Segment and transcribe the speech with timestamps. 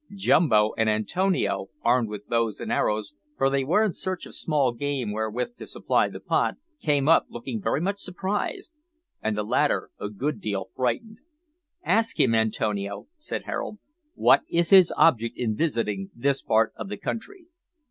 [0.15, 4.71] Jumbo and Antonio, armed with bows and arrows, for they were in search of small
[4.71, 8.71] game wherewith to supply the pot came up, looking very much surprised,
[9.21, 11.19] and the latter a good deal frightened.
[11.83, 13.77] "Ask him, Antonio," said Harold,
[14.15, 17.45] "what is his object in visiting this part of the country."